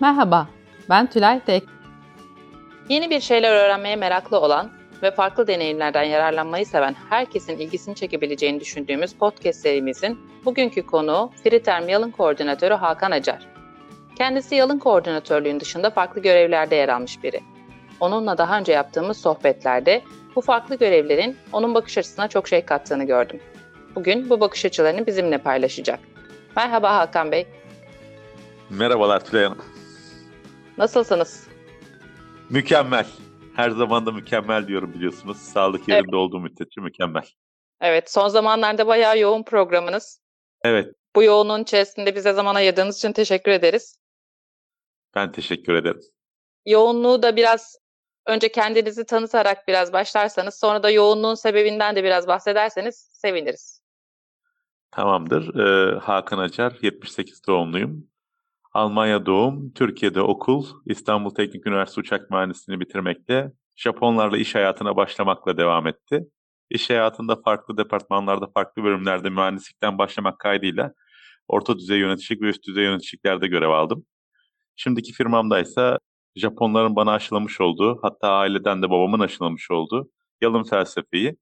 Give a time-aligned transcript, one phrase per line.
[0.00, 0.48] Merhaba,
[0.90, 1.62] ben Tülay Tek.
[2.88, 4.70] Yeni bir şeyler öğrenmeye meraklı olan
[5.02, 12.10] ve farklı deneyimlerden yararlanmayı seven herkesin ilgisini çekebileceğini düşündüğümüz podcast serimizin bugünkü konuğu Friterm Yalın
[12.10, 13.46] Koordinatörü Hakan Acar.
[14.18, 17.40] Kendisi yalın koordinatörlüğün dışında farklı görevlerde yer almış biri.
[18.00, 20.02] Onunla daha önce yaptığımız sohbetlerde
[20.36, 23.40] bu farklı görevlerin onun bakış açısına çok şey kattığını gördüm.
[23.94, 26.00] Bugün bu bakış açılarını bizimle paylaşacak.
[26.56, 27.46] Merhaba Hakan Bey.
[28.70, 29.79] Merhabalar Tülay Hanım.
[30.80, 31.48] Nasılsınız?
[32.50, 33.06] Mükemmel.
[33.56, 35.36] Her zaman da mükemmel diyorum biliyorsunuz.
[35.36, 36.14] Sağlık yerinde evet.
[36.14, 37.22] olduğu müddetçe mükemmel.
[37.80, 40.20] Evet, son zamanlarda bayağı yoğun programınız.
[40.64, 40.94] Evet.
[41.16, 43.96] Bu yoğunluğun içerisinde bize zaman ayırdığınız için teşekkür ederiz.
[45.14, 46.00] Ben teşekkür ederim.
[46.66, 47.76] Yoğunluğu da biraz
[48.26, 53.82] önce kendinizi tanıtarak biraz başlarsanız sonra da yoğunluğun sebebinden de biraz bahsederseniz seviniriz.
[54.90, 55.54] Tamamdır.
[55.54, 58.09] Ee, Hakan Acar, 78 doğumluyum.
[58.72, 65.86] Almanya doğum, Türkiye'de okul, İstanbul Teknik Üniversitesi Uçak Mühendisliğini bitirmekte, Japonlarla iş hayatına başlamakla devam
[65.86, 66.20] etti.
[66.70, 70.92] İş hayatında farklı departmanlarda, farklı bölümlerde mühendislikten başlamak kaydıyla
[71.48, 74.06] orta düzey yöneticilik ve üst düzey yöneticiliklerde görev aldım.
[74.76, 75.98] Şimdiki firmamdaysa
[76.36, 81.36] Japonların bana aşılamış olduğu, hatta aileden de babamın aşılamış olduğu yalın felsefeyi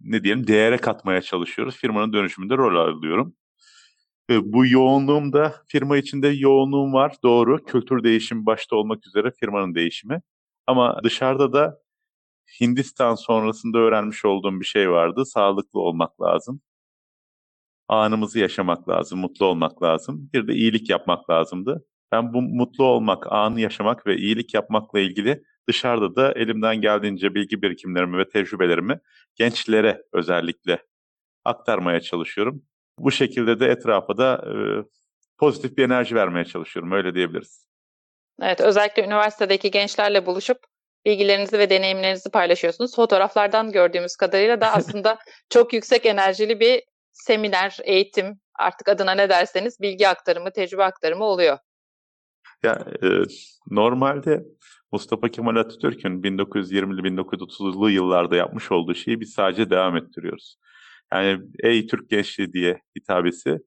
[0.00, 1.76] ne diyelim değere katmaya çalışıyoruz.
[1.76, 3.34] Firmanın dönüşümünde rol alıyorum.
[4.30, 7.64] Bu yoğunluğumda firma içinde yoğunluğum var doğru.
[7.64, 10.22] Kültür değişimi başta olmak üzere firmanın değişimi.
[10.66, 11.78] Ama dışarıda da
[12.60, 15.26] Hindistan sonrasında öğrenmiş olduğum bir şey vardı.
[15.26, 16.60] Sağlıklı olmak lazım.
[17.88, 20.30] Anımızı yaşamak lazım, mutlu olmak lazım.
[20.32, 21.84] Bir de iyilik yapmak lazımdı.
[22.12, 27.62] Ben bu mutlu olmak, anı yaşamak ve iyilik yapmakla ilgili dışarıda da elimden geldiğince bilgi
[27.62, 29.00] birikimlerimi ve tecrübelerimi
[29.34, 30.78] gençlere özellikle
[31.44, 32.62] aktarmaya çalışıyorum.
[32.98, 34.54] Bu şekilde de etrafa da e,
[35.38, 37.66] pozitif bir enerji vermeye çalışıyorum, öyle diyebiliriz.
[38.42, 40.58] Evet, özellikle üniversitedeki gençlerle buluşup
[41.06, 42.96] bilgilerinizi ve deneyimlerinizi paylaşıyorsunuz.
[42.96, 45.18] Fotoğraflardan gördüğümüz kadarıyla da aslında
[45.50, 51.58] çok yüksek enerjili bir seminer, eğitim, artık adına ne derseniz bilgi aktarımı, tecrübe aktarımı oluyor.
[52.62, 53.08] Ya e,
[53.70, 54.42] normalde
[54.92, 60.58] Mustafa Kemal Atatürk'ün 1920'li 1930'lu yıllarda yapmış olduğu şeyi biz sadece devam ettiriyoruz.
[61.12, 63.58] Yani ey Türk gençliği diye hitabesi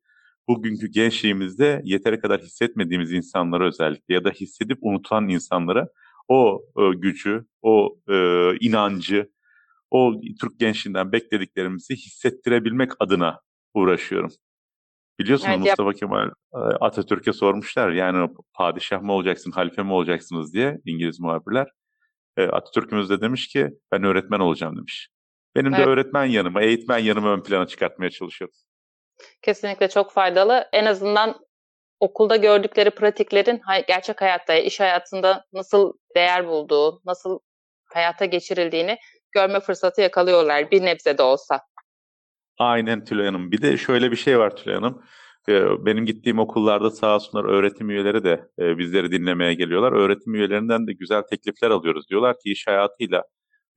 [0.47, 5.87] bugünkü gençliğimizde yeteri kadar hissetmediğimiz insanlara özellikle ya da hissedip unutan insanlara
[6.27, 8.15] o e, gücü, o e,
[8.59, 9.29] inancı,
[9.91, 13.39] o Türk gençliğinden beklediklerimizi hissettirebilmek adına
[13.73, 14.31] uğraşıyorum.
[15.19, 16.29] Biliyorsunuz evet, Mustafa yap- Kemal
[16.81, 21.67] Atatürk'e sormuşlar yani padişah mı olacaksın, halife mi olacaksınız diye İngiliz muhabirler.
[22.37, 25.09] Atatürk'ümüz de demiş ki ben öğretmen olacağım demiş.
[25.55, 25.85] Benim evet.
[25.85, 28.55] de öğretmen yanımı, eğitmen yanımı ön plana çıkartmaya çalışıyorum.
[29.41, 30.69] Kesinlikle çok faydalı.
[30.73, 31.35] En azından
[31.99, 37.39] okulda gördükleri pratiklerin gerçek hayatta, iş hayatında nasıl değer bulduğu, nasıl
[37.93, 38.97] hayata geçirildiğini
[39.31, 41.61] görme fırsatı yakalıyorlar bir nebze de olsa.
[42.57, 43.51] Aynen Tülay Hanım.
[43.51, 45.03] Bir de şöyle bir şey var Tülay Hanım.
[45.85, 49.91] Benim gittiğim okullarda sağ olsunlar öğretim üyeleri de bizleri dinlemeye geliyorlar.
[49.91, 52.09] Öğretim üyelerinden de güzel teklifler alıyoruz.
[52.09, 53.23] Diyorlar ki iş hayatıyla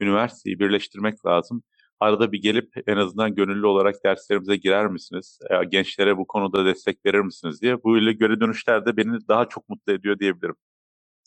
[0.03, 1.63] üniversiteyi birleştirmek lazım.
[2.01, 5.39] Arada bir gelip en azından gönüllü olarak derslerimize girer misiniz?
[5.69, 7.83] Gençlere bu konuda destek verir misiniz diye.
[7.83, 10.57] Bu ile göre dönüşler de beni daha çok mutlu ediyor diyebilirim.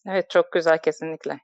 [0.08, 1.40] Evet çok güzel kesinlikle.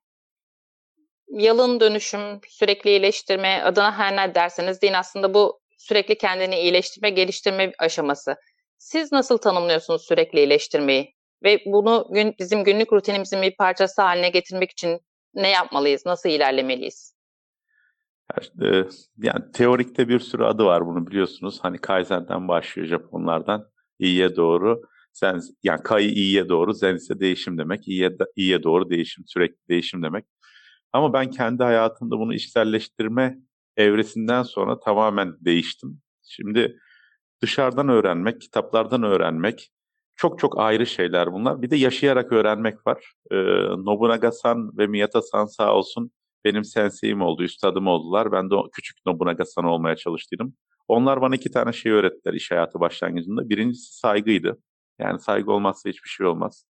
[1.28, 7.72] Yalın dönüşüm, sürekli iyileştirme adına her ne derseniz deyin aslında bu sürekli kendini iyileştirme, geliştirme
[7.80, 8.36] aşaması.
[8.78, 11.14] Siz nasıl tanımlıyorsunuz sürekli iyileştirmeyi?
[11.44, 15.00] Ve bunu gün, bizim günlük rutinimizin bir parçası haline getirmek için
[15.34, 16.06] ne yapmalıyız?
[16.06, 17.16] Nasıl ilerlemeliyiz?
[19.18, 21.59] Yani teorikte bir sürü adı var bunu biliyorsunuz.
[21.62, 23.68] Hani Kaizen'den başlıyor Japonlardan
[24.00, 24.81] iyiye doğru.
[25.14, 27.88] Sen yani Kai iyiye doğru, Zen ise değişim demek.
[27.88, 30.25] İyiye, iyiye doğru değişim, sürekli değişim demek.
[30.94, 33.38] Ama ben kendi hayatımda bunu içselleştirme
[33.78, 36.02] evresinden sonra tamamen değiştim.
[36.24, 36.80] Şimdi
[37.41, 39.72] dışarıdan öğrenmek, kitaplardan öğrenmek
[40.16, 41.62] çok çok ayrı şeyler bunlar.
[41.62, 43.14] Bir de yaşayarak öğrenmek var.
[43.32, 43.35] Ee,
[43.85, 46.11] Nobunaga-san ve Miyata-san sağ olsun
[46.46, 48.32] benim senseyim oldu, üstadım oldular.
[48.32, 50.55] Ben de o küçük Nobunaga-san olmaya çalıştım.
[50.88, 53.49] Onlar bana iki tane şey öğrettiler iş hayatı başlangıcında.
[53.49, 54.61] Birincisi saygıydı.
[54.99, 56.66] Yani saygı olmazsa hiçbir şey olmaz.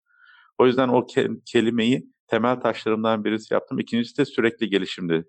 [0.59, 3.79] O yüzden o ke- kelimeyi temel taşlarımdan birisi yaptım.
[3.79, 5.25] İkincisi de sürekli gelişimdi.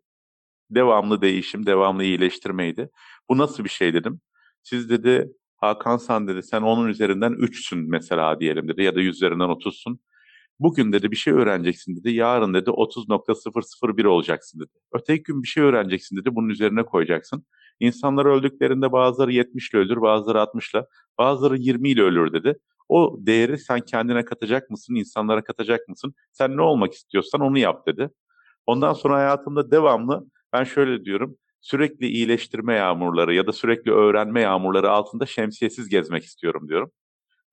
[0.70, 2.90] Devamlı değişim, devamlı iyileştirmeydi.
[3.30, 4.22] Bu nasıl bir şey dedim.
[4.64, 9.16] Siz dedi Hakan San dedi sen onun üzerinden 3'sün mesela diyelim dedi ya da 100
[9.16, 10.00] üzerinden 30'sun.
[10.62, 12.12] Bugün dedi bir şey öğreneceksin dedi.
[12.12, 14.70] Yarın dedi 30.001 olacaksın dedi.
[14.94, 16.36] Öteki gün bir şey öğreneceksin dedi.
[16.36, 17.46] Bunun üzerine koyacaksın.
[17.80, 20.86] İnsanlar öldüklerinde bazıları 70 ile ölür, bazıları 60 ile,
[21.18, 22.60] bazıları 20 ile ölür dedi.
[22.90, 26.14] O değeri sen kendine katacak mısın, insanlara katacak mısın?
[26.32, 28.10] Sen ne olmak istiyorsan onu yap dedi.
[28.66, 31.38] Ondan sonra hayatımda devamlı ben şöyle diyorum.
[31.62, 36.92] Sürekli iyileştirme yağmurları ya da sürekli öğrenme yağmurları altında şemsiyesiz gezmek istiyorum diyorum.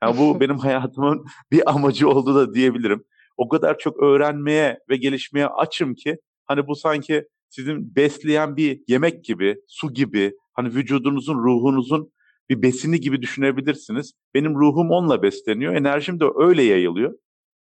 [0.03, 3.05] Yani bu benim hayatımın bir amacı oldu da diyebilirim.
[3.37, 6.17] O kadar çok öğrenmeye ve gelişmeye açım ki
[6.47, 12.13] hani bu sanki sizin besleyen bir yemek gibi, su gibi, hani vücudunuzun, ruhunuzun
[12.49, 14.13] bir besini gibi düşünebilirsiniz.
[14.35, 17.15] Benim ruhum onunla besleniyor, enerjim de öyle yayılıyor.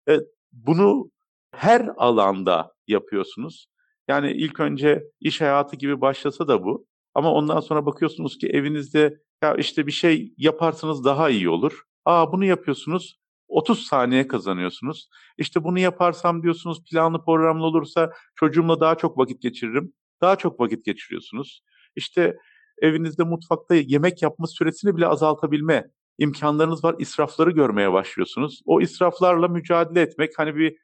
[0.08, 0.18] E,
[0.52, 1.10] bunu
[1.54, 3.66] her alanda yapıyorsunuz.
[4.08, 6.86] Yani ilk önce iş hayatı gibi başlasa da bu.
[7.14, 11.82] Ama ondan sonra bakıyorsunuz ki evinizde ya işte bir şey yaparsanız daha iyi olur.
[12.08, 13.18] Aa bunu yapıyorsunuz.
[13.48, 15.08] 30 saniye kazanıyorsunuz.
[15.38, 19.92] İşte bunu yaparsam diyorsunuz planlı programlı olursa çocuğumla daha çok vakit geçiririm.
[20.20, 21.62] Daha çok vakit geçiriyorsunuz.
[21.96, 22.36] İşte
[22.82, 26.96] evinizde mutfakta yemek yapma süresini bile azaltabilme imkanlarınız var.
[26.98, 28.62] İsrafları görmeye başlıyorsunuz.
[28.66, 30.76] O israflarla mücadele etmek hani bir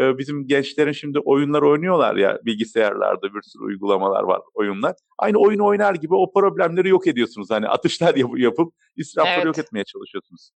[0.00, 4.94] e, bizim gençlerin şimdi oyunlar oynuyorlar ya bilgisayarlarda bir sürü uygulamalar var oyunlar.
[5.18, 7.50] Aynı oyun oynar gibi o problemleri yok ediyorsunuz.
[7.50, 9.46] Hani atışlar yap- yapıp israfları Evet.
[9.46, 10.50] yok etmeye çalışıyorsunuz.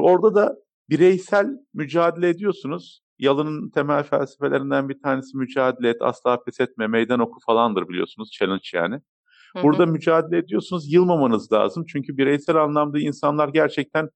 [0.00, 0.56] Orada da
[0.90, 3.02] bireysel mücadele ediyorsunuz.
[3.18, 8.30] Yalın'ın temel felsefelerinden bir tanesi mücadele et, asla pes etme, meydan oku falandır biliyorsunuz.
[8.32, 8.94] Challenge yani.
[8.94, 9.62] Hı hı.
[9.62, 11.84] Burada mücadele ediyorsunuz, yılmamanız lazım.
[11.88, 14.08] Çünkü bireysel anlamda insanlar gerçekten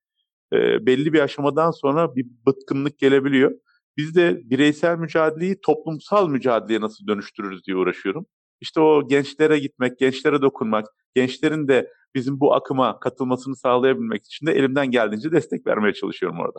[0.52, 3.52] e, belli bir aşamadan sonra bir bıtkınlık gelebiliyor.
[3.96, 8.26] Biz de bireysel mücadeleyi toplumsal mücadeleye nasıl dönüştürürüz diye uğraşıyorum.
[8.62, 14.52] İşte o gençlere gitmek, gençlere dokunmak, gençlerin de bizim bu akıma katılmasını sağlayabilmek için de
[14.52, 16.58] elimden geldiğince destek vermeye çalışıyorum orada.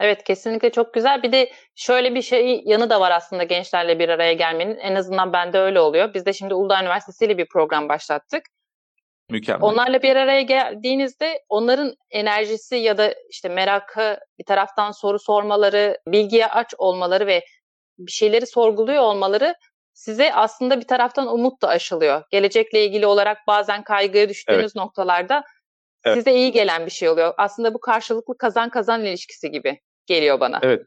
[0.00, 1.22] Evet kesinlikle çok güzel.
[1.22, 4.76] Bir de şöyle bir şey yanı da var aslında gençlerle bir araya gelmenin.
[4.76, 6.14] En azından bende öyle oluyor.
[6.14, 8.42] Biz de şimdi Uludağ Üniversitesi ile bir program başlattık.
[9.30, 9.62] Mükemmel.
[9.62, 16.46] Onlarla bir araya geldiğinizde onların enerjisi ya da işte merakı, bir taraftan soru sormaları, bilgiye
[16.46, 17.44] aç olmaları ve
[17.98, 19.54] bir şeyleri sorguluyor olmaları
[19.96, 22.22] size aslında bir taraftan umut da aşılıyor.
[22.30, 25.44] Gelecekle ilgili olarak bazen kaygıya düştüğünüz noktalarda
[26.04, 26.16] Evet.
[26.18, 27.34] size iyi gelen bir şey oluyor.
[27.38, 30.60] Aslında bu karşılıklı kazan kazan ilişkisi gibi geliyor bana.
[30.62, 30.86] Evet.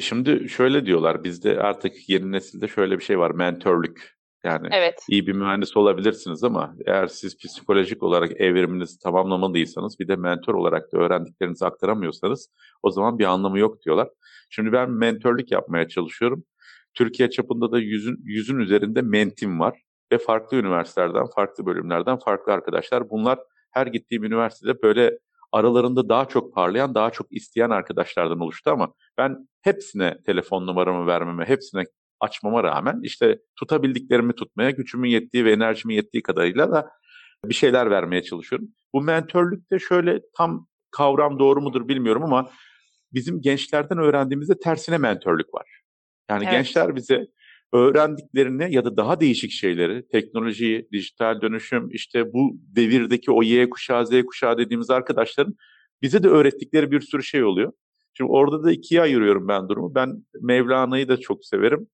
[0.00, 4.14] Şimdi şöyle diyorlar bizde artık yeni nesilde şöyle bir şey var mentörlük.
[4.44, 5.02] Yani Evet.
[5.08, 10.92] iyi bir mühendis olabilirsiniz ama eğer siz psikolojik olarak evriminizi tamamlamadıysanız bir de mentor olarak
[10.92, 12.48] da öğrendiklerinizi aktaramıyorsanız
[12.82, 14.08] o zaman bir anlamı yok diyorlar.
[14.50, 16.44] Şimdi ben mentörlük yapmaya çalışıyorum.
[16.94, 19.80] Türkiye çapında da yüzün, yüzün üzerinde mentim var
[20.12, 23.10] ve farklı üniversitelerden, farklı bölümlerden farklı arkadaşlar.
[23.10, 23.38] Bunlar
[23.70, 25.18] her gittiğim üniversitede böyle
[25.52, 31.44] aralarında daha çok parlayan, daha çok isteyen arkadaşlardan oluştu ama ben hepsine telefon numaramı vermeme,
[31.44, 31.84] hepsine
[32.20, 36.90] açmama rağmen işte tutabildiklerimi tutmaya, gücümün yettiği ve enerjimin yettiği kadarıyla da
[37.44, 38.68] bir şeyler vermeye çalışıyorum.
[38.92, 42.50] Bu mentörlükte şöyle tam kavram doğru mudur bilmiyorum ama
[43.12, 45.83] bizim gençlerden öğrendiğimizde tersine mentörlük var.
[46.30, 46.52] Yani Evet.
[46.52, 47.26] gençler bize
[47.72, 54.06] öğrendiklerini ya da daha değişik şeyleri, teknolojiyi, dijital dönüşüm, işte bu devirdeki o Y kuşağı,
[54.06, 55.54] Z kuşağı dediğimiz arkadaşların
[56.02, 57.72] bize de öğrettikleri bir sürü şey oluyor.
[58.14, 59.94] Şimdi orada da ikiye ayırıyorum ben durumu.
[59.94, 61.86] Ben Mevlana'yı da çok severim.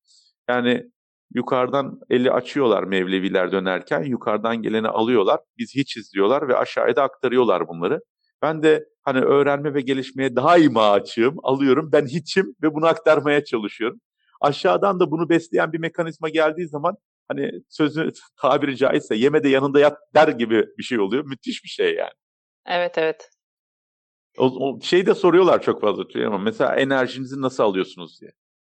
[0.48, 0.86] Yani
[1.34, 7.68] yukarıdan eli açıyorlar Mevleviler dönerken, yukarıdan geleni alıyorlar, biz hiç izliyorlar ve aşağıya da aktarıyorlar
[7.68, 8.00] bunları.
[8.42, 14.00] Ben de hani öğrenme ve gelişmeye daima açığım, alıyorum, ben hiçim ve bunu aktarmaya çalışıyorum.
[14.40, 16.96] Aşağıdan da bunu besleyen bir mekanizma geldiği zaman
[17.28, 21.24] hani sözü tabiri caizse yeme de yanında yat der gibi bir şey oluyor.
[21.24, 22.12] Müthiş bir şey yani.
[22.66, 23.30] Evet evet.
[24.38, 28.30] O, o şeyi de soruyorlar çok fazla Tülay mesela enerjinizi nasıl alıyorsunuz diye.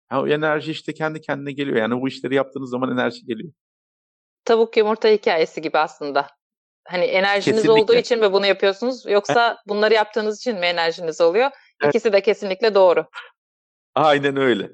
[0.09, 1.77] Ha, o enerji işte kendi kendine geliyor.
[1.77, 3.53] Yani bu işleri yaptığınız zaman enerji geliyor.
[4.45, 6.27] Tavuk yumurta hikayesi gibi aslında.
[6.85, 7.83] Hani enerjiniz Kesinlikle.
[7.83, 11.51] olduğu için mi bunu yapıyorsunuz yoksa bunları yaptığınız için mi enerjiniz oluyor?
[11.83, 11.95] Evet.
[11.95, 13.07] İkisi de kesinlikle doğru.
[13.95, 14.71] Aynen öyle.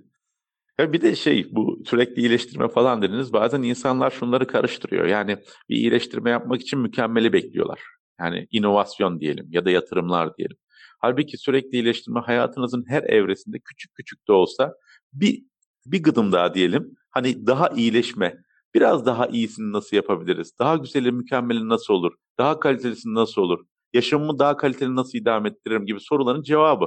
[0.78, 3.32] Ya bir de şey bu sürekli iyileştirme falan dediniz.
[3.32, 5.06] Bazen insanlar şunları karıştırıyor.
[5.06, 5.36] Yani
[5.68, 7.80] bir iyileştirme yapmak için mükemmeli bekliyorlar.
[8.20, 10.56] Yani inovasyon diyelim ya da yatırımlar diyelim.
[11.00, 14.74] Halbuki sürekli iyileştirme hayatınızın her evresinde küçük küçük de olsa
[15.12, 15.44] bir
[15.86, 16.94] bir gıdım daha diyelim.
[17.10, 18.34] Hani daha iyileşme,
[18.74, 20.52] biraz daha iyisini nasıl yapabiliriz?
[20.58, 22.12] Daha güzeli, mükemmeli nasıl olur?
[22.38, 23.58] Daha kalitelisi nasıl olur?
[23.92, 26.86] Yaşamımı daha kaliteli nasıl idame ettiririm gibi soruların cevabı.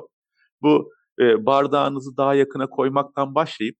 [0.61, 3.77] Bu e, bardağınızı daha yakına koymaktan başlayıp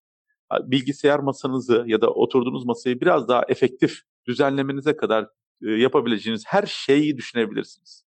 [0.62, 5.24] bilgisayar masanızı ya da oturduğunuz masayı biraz daha efektif düzenlemenize kadar
[5.68, 8.04] e, yapabileceğiniz her şeyi düşünebilirsiniz.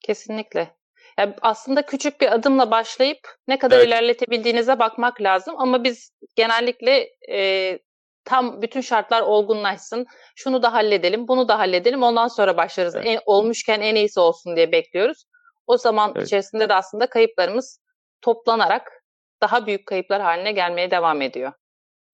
[0.00, 0.76] Kesinlikle.
[1.18, 3.88] Ya aslında küçük bir adımla başlayıp ne kadar Evet.
[3.88, 7.78] ilerletebildiğinize bakmak lazım ama biz genellikle e,
[8.24, 12.94] tam bütün şartlar olgunlaşsın, şunu da halledelim, bunu da halledelim, ondan sonra başlarız.
[12.94, 13.06] Evet.
[13.06, 15.24] En, olmuşken en iyisi olsun diye bekliyoruz.
[15.66, 16.26] O zaman Evet.
[16.26, 17.80] içerisinde de aslında kayıplarımız
[18.26, 19.04] toplanarak
[19.42, 21.52] daha büyük kayıplar haline gelmeye devam ediyor.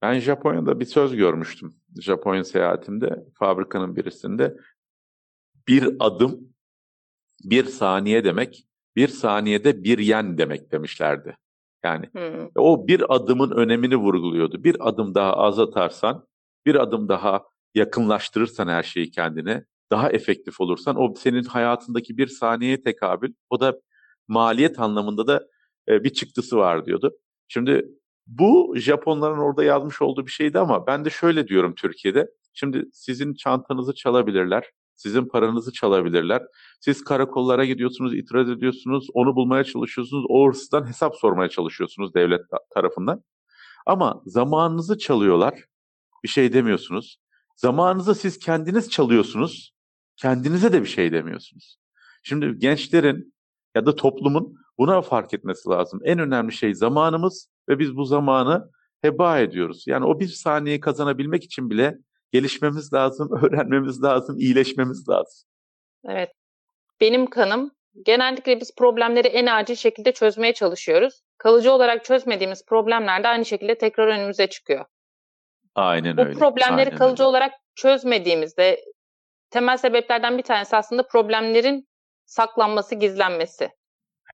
[0.03, 1.75] Ben Japonya'da bir söz görmüştüm.
[2.01, 4.57] Japonya seyahatimde, fabrikanın birisinde.
[5.69, 6.55] Bir adım,
[7.45, 8.67] bir saniye demek,
[8.97, 11.37] bir saniyede bir yen demek demişlerdi.
[11.85, 12.49] Yani Hmm.
[12.57, 14.65] o bir adımın önemini vurguluyordu.
[14.65, 16.27] Bir adım daha az atarsan,
[16.67, 17.43] bir adım daha
[17.75, 23.33] yakınlaştırırsan her şeyi kendine, daha efektif olursan o senin hayatındaki bir saniyeye tekabül.
[23.51, 23.81] O da
[24.29, 25.47] maliyet anlamında da
[25.89, 27.17] e, bir çıktısı var diyordu.
[27.49, 27.87] Şimdi
[28.27, 32.31] bu Japonların orada yazmış olduğu bir şeydi ama ben de şöyle diyorum Türkiye'de.
[32.55, 36.43] Şimdi sizin çantanızı çalabilirler, sizin paranızı çalabilirler.
[36.81, 42.61] Siz karakollara gidiyorsunuz, itiraz ediyorsunuz, onu bulmaya çalışıyorsunuz, o hırsızdan hesap sormaya çalışıyorsunuz devlet ta-
[42.75, 43.23] tarafından.
[43.87, 45.65] Ama zamanınızı çalıyorlar,
[46.25, 47.19] bir şey demiyorsunuz.
[47.57, 49.75] Zamanınızı siz kendiniz çalıyorsunuz,
[50.17, 51.77] kendinize de bir şey demiyorsunuz.
[52.23, 53.35] Şimdi gençlerin
[53.75, 56.01] ya da toplumun buna fark etmesi lazım.
[56.05, 58.71] En önemli şey zamanımız ve biz bu zamanı
[59.03, 59.85] heba ediyoruz.
[59.87, 61.99] Yani o bir saniyeyi kazanabilmek için bile
[62.33, 65.49] gelişmemiz lazım, öğrenmemiz lazım, iyileşmemiz lazım.
[66.05, 66.31] Evet.
[67.01, 67.71] Benim kanım
[68.07, 71.23] genellikle biz problemleri en acil şekilde çözmeye çalışıyoruz.
[71.39, 74.85] Kalıcı olarak çözmediğimiz problemler de aynı şekilde tekrar önümüze çıkıyor.
[75.75, 76.39] Aynen Bu öyle.
[76.39, 77.29] problemleri aynen kalıcı öyle.
[77.29, 78.85] olarak çözmediğimizde
[79.51, 81.89] temel sebeplerden bir tanesi aslında problemlerin
[82.25, 83.71] saklanması, gizlenmesi.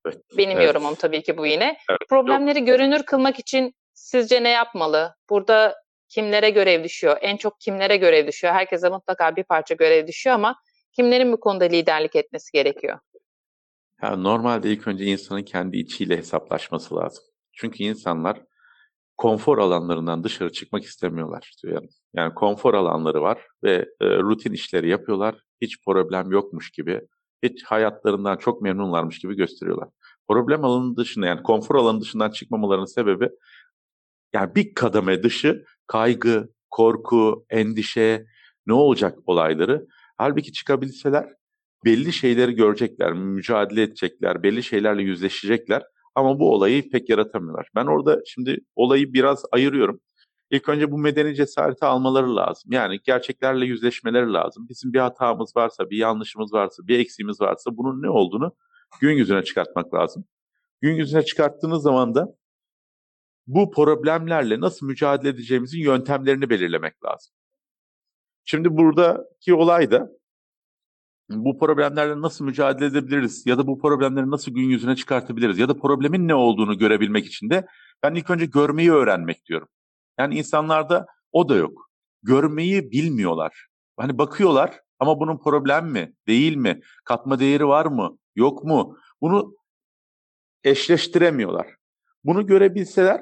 [0.07, 0.67] Evet, Benim evet.
[0.67, 1.79] yorumum tabii ki bu yine.
[1.91, 5.15] Evet, Problemleri görünür kılmak için sizce ne yapmalı?
[5.31, 5.75] Burada
[6.09, 7.17] kimlere görev düşüyor?
[7.21, 8.55] En çok kimlere görev düşüyor?
[8.55, 10.57] Herkese mutlaka bir parça görev düşüyor ama
[10.93, 12.99] kimlerin bu konuda liderlik etmesi gerekiyor?
[14.03, 17.25] Ya normalde ilk önce insanın kendi içiyle hesaplaşması lazım.
[17.53, 18.43] Çünkü insanlar
[19.17, 21.83] konfor alanlarından dışarı çıkmak istemiyorlar diyor.
[22.15, 25.35] Yani konfor alanları var ve e, rutin işleri yapıyorlar.
[25.61, 27.01] Hiç problem yokmuş gibi,
[27.43, 29.89] hiç hayatlarından çok memnunlarmış gibi gösteriyorlar.
[30.29, 33.29] Problem alanı dışında yani konfor alanı dışından çıkmamalarının sebebi
[34.33, 38.27] yani bir kademe dışı kaygı, korku, endişe,
[38.67, 39.87] ne olacak olayları.
[40.19, 41.29] Halbuki çıkabilseler
[41.85, 45.83] belli şeyleri görecekler, mücadele edecekler, belli şeylerle yüzleşecekler
[46.15, 47.69] ama bu olayı pek yaratamıyorlar.
[47.75, 50.01] Ben orada şimdi olayı biraz ayırıyorum.
[50.51, 52.73] İlk önce bu medeni cesareti almaları lazım.
[52.73, 54.67] Yani gerçeklerle yüzleşmeleri lazım.
[54.69, 58.57] Bizim bir hatamız varsa, bir yanlışımız varsa, bir eksiğimiz varsa bunun ne olduğunu
[59.01, 60.25] gün yüzüne çıkartmak lazım.
[60.81, 62.35] Gün yüzüne çıkarttığınız zaman da
[63.47, 67.35] bu problemlerle nasıl mücadele edeceğimizin yöntemlerini belirlemek lazım.
[68.45, 70.11] Şimdi buradaki olay da
[71.29, 75.79] bu problemlerle nasıl mücadele edebiliriz ya da bu problemleri nasıl gün yüzüne çıkartabiliriz ya da
[75.79, 77.67] problemin ne olduğunu görebilmek için de
[78.03, 79.69] ben ilk önce görmeyi öğrenmek diyorum.
[80.19, 81.91] Yani insanlarda o da yok.
[82.23, 83.67] Görmeyi bilmiyorlar.
[83.97, 88.97] Hani bakıyorlar ama bunun problem mi, değil mi, katma değeri var mı, yok mu?
[89.21, 89.55] Bunu
[90.65, 91.67] eşleştiremiyorlar.
[92.25, 93.21] Bunu görebilseler,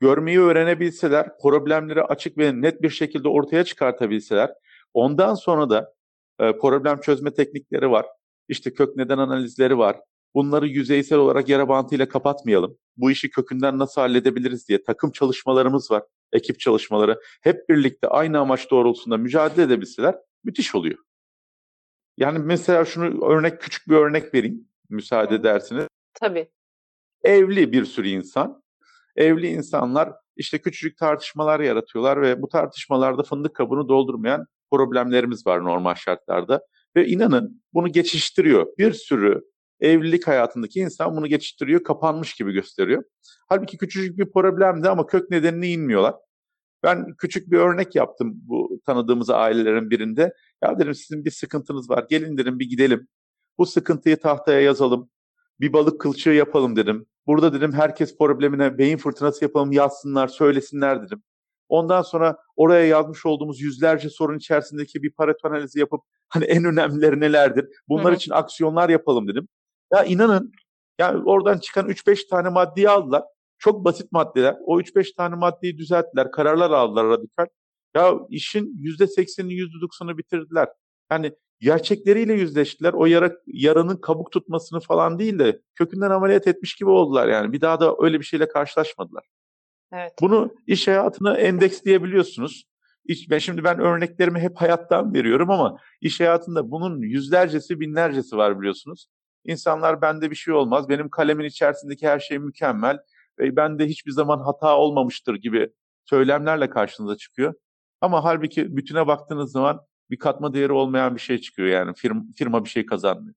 [0.00, 4.50] görmeyi öğrenebilseler, problemleri açık ve net bir şekilde ortaya çıkartabilseler,
[4.94, 5.94] ondan sonra da
[6.40, 8.06] e, problem çözme teknikleri var.
[8.48, 9.96] İşte kök neden analizleri var.
[10.34, 12.78] Bunları yüzeysel olarak yara bantıyla kapatmayalım.
[12.96, 16.02] Bu işi kökünden nasıl halledebiliriz diye takım çalışmalarımız var.
[16.32, 17.20] Ekip çalışmaları.
[17.40, 20.98] Hep birlikte aynı amaç doğrultusunda mücadele edebilseler müthiş oluyor.
[22.16, 25.86] Yani mesela şunu örnek küçük bir örnek vereyim müsaade edersiniz.
[26.14, 26.48] Tabii.
[27.22, 28.62] Evli bir sürü insan.
[29.16, 35.94] Evli insanlar işte küçücük tartışmalar yaratıyorlar ve bu tartışmalarda fındık kabını doldurmayan problemlerimiz var normal
[35.94, 36.60] şartlarda.
[36.96, 38.66] Ve inanın bunu geçiştiriyor.
[38.78, 39.42] Bir sürü
[39.80, 43.02] evlilik hayatındaki insan bunu geçiştiriyor, kapanmış gibi gösteriyor.
[43.48, 46.14] Halbuki küçücük bir problemdi ama kök nedenine inmiyorlar.
[46.82, 50.34] Ben küçük bir örnek yaptım bu tanıdığımız ailelerin birinde.
[50.62, 52.06] Ya dedim sizin bir sıkıntınız var.
[52.10, 53.08] Gelin dedim bir gidelim.
[53.58, 55.10] Bu sıkıntıyı tahtaya yazalım.
[55.60, 57.06] Bir balık kılçığı yapalım dedim.
[57.26, 61.22] Burada dedim herkes problemine beyin fırtınası yapalım yazsınlar, söylesinler dedim.
[61.68, 67.20] Ondan sonra oraya yazmış olduğumuz yüzlerce sorun içerisindeki bir pareto analizi yapıp hani en önemlileri
[67.20, 67.68] nelerdir?
[67.88, 68.16] Bunlar Hı hı.
[68.16, 69.48] için aksiyonlar yapalım dedim.
[69.92, 70.52] Ya inanın
[70.98, 73.22] yani oradan çıkan 3-5 tane maddeyi aldılar.
[73.58, 74.56] Çok basit maddeler.
[74.64, 76.30] O 3-5 tane maddeyi düzelttiler.
[76.30, 77.46] Kararlar aldılar radikal.
[77.94, 80.68] Ya işin %80'ini %90'ını bitirdiler.
[81.10, 82.92] Yani gerçekleriyle yüzleştiler.
[82.92, 87.52] O yara, yaranın kabuk tutmasını falan değil de kökünden ameliyat etmiş gibi oldular yani.
[87.52, 89.24] Bir daha da öyle bir şeyle karşılaşmadılar.
[89.92, 90.12] Evet.
[90.20, 92.64] Bunu iş hayatına endeksleyebiliyorsunuz.
[93.04, 98.60] İş, ben şimdi ben örneklerimi hep hayattan veriyorum ama iş hayatında bunun yüzlercesi binlercesi var
[98.60, 99.06] biliyorsunuz.
[99.48, 102.98] İnsanlar bende bir şey olmaz, benim kalemin içerisindeki her şey mükemmel
[103.38, 105.72] ve bende hiçbir zaman hata olmamıştır gibi
[106.04, 107.54] söylemlerle karşınıza çıkıyor.
[108.00, 112.64] Ama halbuki bütüne baktığınız zaman bir katma değeri olmayan bir şey çıkıyor yani firma, firma
[112.64, 113.34] bir şey kazanmıyor.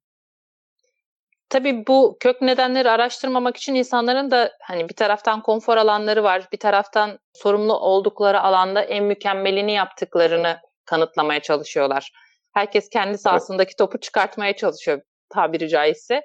[1.49, 6.59] tabii bu kök nedenleri araştırmamak için insanların da hani bir taraftan konfor alanları var, bir
[6.59, 12.11] taraftan sorumlu oldukları alanda en mükemmelini yaptıklarını kanıtlamaya çalışıyorlar.
[12.53, 15.01] Herkes kendi sahasındaki topu çıkartmaya çalışıyor
[15.33, 16.21] tabiri caizse.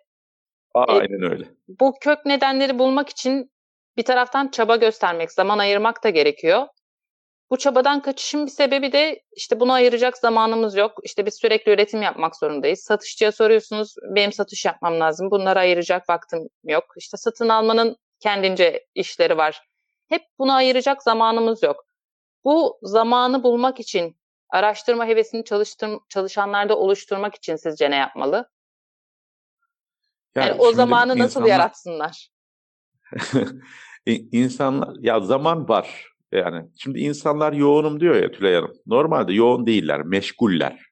[0.75, 1.45] Aynen öyle.
[1.69, 3.51] Bu kök nedenleri bulmak için
[3.97, 6.67] bir taraftan çaba göstermek, zaman ayırmak da gerekiyor.
[7.51, 10.93] Bu çabadan kaçışın bir sebebi de işte bunu ayıracak zamanımız yok.
[11.03, 12.81] İşte biz sürekli üretim yapmak zorundayız.
[12.81, 15.31] Satışçıya soruyorsunuz, benim satış yapmam lazım.
[15.31, 16.85] Bunlara ayıracak vaktim yok.
[16.97, 19.63] İşte satın almanın kendince işleri var.
[20.09, 21.85] Hep buna ayıracak zamanımız yok.
[22.45, 24.17] Bu zamanı bulmak için,
[24.51, 28.49] araştırma hevesini çalıştır, çalışanlarda oluşturmak için sizce ne yapmalı?
[30.37, 32.29] Yani, yani o zamanı nasıl insanlar, yaratsınlar?
[34.33, 36.07] insanlar, ya zaman var.
[36.33, 38.73] Yani şimdi insanlar yoğunum diyor ya Tülay Hanım.
[38.87, 40.87] Normalde yoğun değiller, meşguller.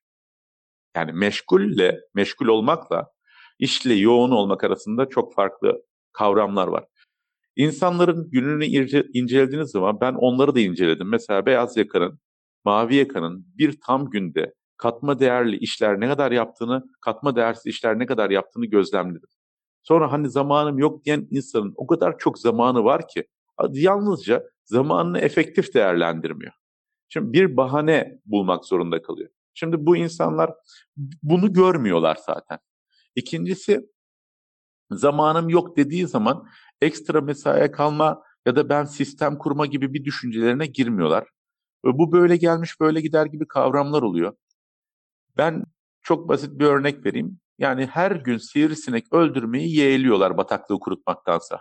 [0.96, 3.06] Yani meşgulle, meşgul olmakla
[3.58, 5.82] işle yoğun olmak arasında çok farklı
[6.12, 6.84] kavramlar var.
[7.56, 11.08] İnsanların gününü ince, incelediğiniz zaman ben onları da inceledim.
[11.08, 12.20] Mesela beyaz yakanın,
[12.64, 18.06] mavi yakanın bir tam günde katma değerli işler ne kadar yaptığını, katma değersiz işler ne
[18.06, 19.28] kadar yaptığını gözlemledim.
[19.82, 23.24] Sonra hani zamanım yok diyen insanın o kadar çok zamanı var ki
[23.72, 26.52] yalnızca zamanını efektif değerlendirmiyor.
[27.08, 29.30] Şimdi bir bahane bulmak zorunda kalıyor.
[29.54, 30.54] Şimdi bu insanlar
[31.22, 32.58] bunu görmüyorlar zaten.
[33.16, 33.90] İkincisi
[34.90, 36.46] zamanım yok dediği zaman
[36.80, 41.28] ekstra mesaiye kalma ya da ben sistem kurma gibi bir düşüncelerine girmiyorlar.
[41.84, 44.36] Bu böyle gelmiş böyle gider gibi kavramlar oluyor.
[45.36, 45.64] Ben
[46.02, 47.40] çok basit bir örnek vereyim.
[47.58, 51.60] Yani her gün sivrisinek öldürmeyi yeğliyorlar bataklığı kurutmaktansa.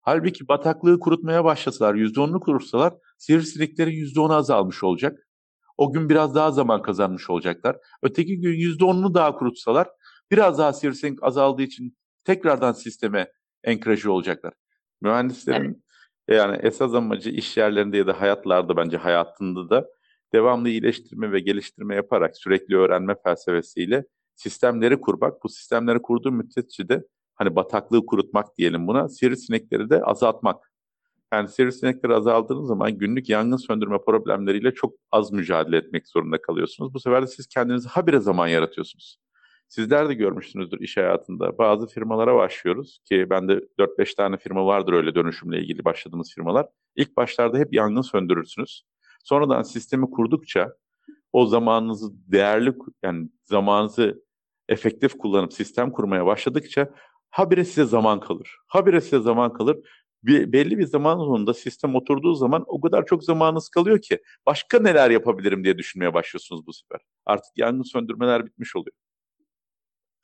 [0.00, 5.18] Halbuki bataklığı kurutmaya başlasalar, %10'unu kurutsalar sivrisineklerin %10'u azalmış olacak.
[5.76, 7.76] O gün biraz daha zaman kazanmış olacaklar.
[8.02, 9.88] Öteki gün %10'unu daha kurutsalar
[10.30, 13.32] biraz daha sivrisinek azaldığı için tekrardan sisteme
[13.64, 14.52] enkraje olacaklar.
[15.00, 15.84] Mühendislerin
[16.28, 16.40] evet.
[16.40, 19.86] yani esas amacı iş yerlerinde ya da hayatlarda bence hayatında da
[20.34, 25.44] devamlı iyileştirme ve geliştirme yaparak sürekli öğrenme felsefesiyle sistemleri kurmak.
[25.44, 30.72] Bu sistemleri kurduğu müddetçe de hani bataklığı kurutmak diyelim buna, sivrisinekleri de azaltmak.
[31.32, 36.94] Yani sivrisinekleri azaldığınız zaman günlük yangın söndürme problemleriyle çok az mücadele etmek zorunda kalıyorsunuz.
[36.94, 39.18] Bu sefer de siz kendinize habire zaman yaratıyorsunuz.
[39.68, 41.58] Sizler de görmüşsünüzdür iş hayatında.
[41.58, 46.66] Bazı firmalara başlıyoruz ki bende 4-5 tane firma vardır öyle dönüşümle ilgili başladığımız firmalar.
[46.96, 48.84] İlk başlarda hep yangın söndürürsünüz.
[49.22, 50.72] Sonradan sistemi kurdukça
[51.32, 54.22] o zamanınızı değerli yani zamanınızı
[54.68, 56.88] efektif kullanıp sistem kurmaya başladıkça
[57.30, 58.56] habire size zaman kalır.
[58.66, 59.76] Habire size zaman kalır.
[60.22, 64.78] Bir, belli bir zaman sonunda sistem oturduğu zaman o kadar çok zamanınız kalıyor ki başka
[64.78, 67.00] neler yapabilirim diye düşünmeye başlıyorsunuz bu sefer.
[67.26, 68.96] Artık yangın söndürmeler bitmiş oluyor.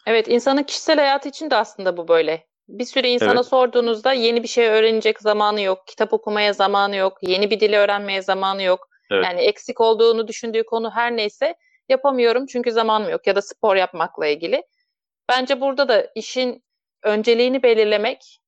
[0.07, 2.49] Evet, insanın kişisel hayatı için de aslında bu böyle.
[2.69, 3.47] Bir süre insana evet.
[3.47, 8.23] sorduğunuzda yeni bir şey öğrenecek zamanı yok, kitap okumaya zamanı yok, yeni bir dili öğrenmeye
[8.23, 8.88] zamanı yok.
[9.11, 9.25] Evet.
[9.25, 11.55] Yani eksik olduğunu düşündüğü konu her neyse
[11.89, 14.63] yapamıyorum çünkü zamanım yok ya da spor yapmakla ilgili.
[15.29, 16.65] Bence burada da işin
[17.03, 18.41] önceliğini belirlemek,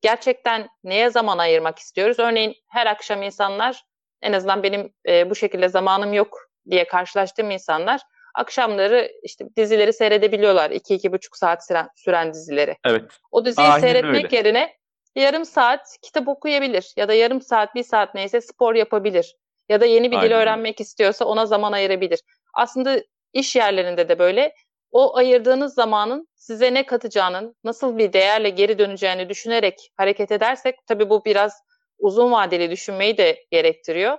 [0.00, 2.18] gerçekten neye zaman ayırmak istiyoruz?
[2.18, 3.84] Örneğin her akşam insanlar,
[4.22, 6.38] en azından benim e, bu şekilde zamanım yok
[6.70, 8.00] diye karşılaştığım insanlar
[8.36, 10.70] akşamları işte dizileri seyredebiliyorlar.
[10.70, 12.76] 2-2,5 saat süren, süren dizileri.
[12.84, 13.04] Evet.
[13.30, 14.36] O diziyi Aynen seyretmek öyle.
[14.36, 14.76] yerine
[15.16, 19.36] yarım saat kitap okuyabilir ya da yarım saat, bir saat neyse spor yapabilir.
[19.68, 20.30] Ya da yeni bir Aynen.
[20.30, 22.20] dil öğrenmek istiyorsa ona zaman ayırabilir.
[22.54, 23.02] Aslında
[23.32, 24.54] iş yerlerinde de böyle
[24.90, 31.10] o ayırdığınız zamanın size ne katacağının, nasıl bir değerle geri döneceğini düşünerek hareket edersek, tabii
[31.10, 31.52] bu biraz
[31.98, 34.18] uzun vadeli düşünmeyi de gerektiriyor.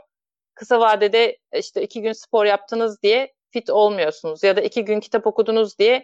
[0.56, 5.28] Kısa vadede işte iki gün spor yaptınız diye fit olmuyorsunuz ya da iki gün kitap
[5.28, 6.04] okudunuz diye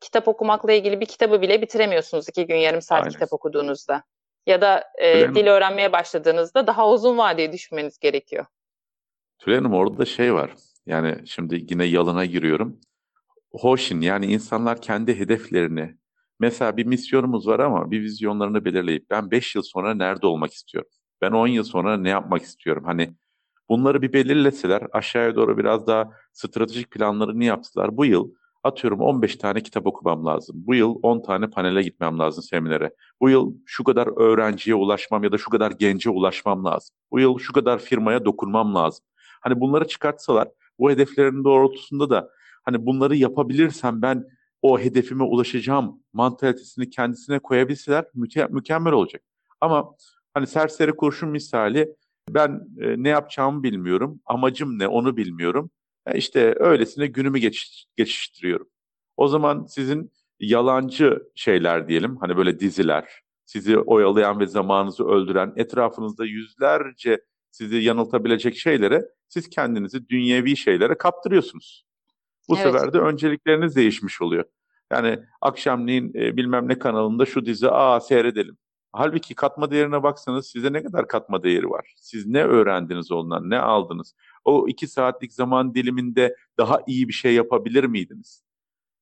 [0.00, 3.12] kitap okumakla ilgili bir kitabı bile bitiremiyorsunuz iki gün yarım saat Aynen.
[3.12, 4.02] kitap okuduğunuzda.
[4.46, 8.46] Ya da e, dil öğrenmeye başladığınızda daha uzun vadeli düşünmeniz gerekiyor.
[9.38, 10.50] Tülay Hanım orada şey var.
[10.86, 12.80] Yani şimdi yine yalına giriyorum.
[13.52, 15.96] Hoşin yani insanlar kendi hedeflerini
[16.40, 20.90] mesela bir misyonumuz var ama bir vizyonlarını belirleyip ben 5 yıl sonra nerede olmak istiyorum?
[21.20, 22.84] Ben 10 yıl sonra ne yapmak istiyorum?
[22.86, 23.14] Hani
[23.68, 27.96] bunları bir belirleseler aşağıya doğru biraz daha stratejik planlarını yaptılar.
[27.96, 28.30] Bu yıl
[28.64, 30.56] atıyorum 15 tane kitap okumam lazım.
[30.58, 32.94] Bu yıl 10 tane panele gitmem lazım seminere.
[33.20, 36.96] Bu yıl şu kadar öğrenciye ulaşmam ya da şu kadar gence ulaşmam lazım.
[37.10, 39.04] Bu yıl şu kadar firmaya dokunmam lazım.
[39.40, 40.48] Hani bunları çıkartsalar
[40.78, 42.30] bu hedeflerin doğrultusunda da
[42.64, 44.24] hani bunları yapabilirsem ben
[44.62, 49.22] o hedefime ulaşacağım mantalitesini kendisine koyabilseler müke- mükemmel olacak.
[49.60, 49.94] Ama
[50.34, 51.94] hani serseri kurşun misali
[52.30, 55.70] ben e, ne yapacağımı bilmiyorum, amacım ne onu bilmiyorum.
[56.06, 58.68] E işte öylesine günümü geç, geçiştiriyorum.
[59.16, 62.16] O zaman sizin yalancı şeyler diyelim.
[62.16, 70.08] Hani böyle diziler, sizi oyalayan ve zamanınızı öldüren, etrafınızda yüzlerce sizi yanıltabilecek şeylere siz kendinizi
[70.08, 71.84] dünyevi şeylere kaptırıyorsunuz.
[72.48, 72.72] Bu Evet.
[72.72, 74.44] sefer de öncelikleriniz değişmiş oluyor.
[74.92, 78.56] Yani akşamleyin e, bilmem ne kanalında şu dizi aa seyredelim.
[78.96, 81.94] Halbuki katma değerine baksanız size ne kadar katma değeri var?
[81.96, 84.14] Siz ne öğrendiniz ondan, ne aldınız?
[84.44, 88.44] O iki saatlik zaman diliminde daha iyi bir şey yapabilir miydiniz?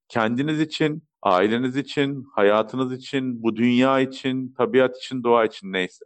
[0.08, 6.04] Kendiniz için, aileniz için, hayatınız için, bu dünya için, tabiat için, doğa için neyse.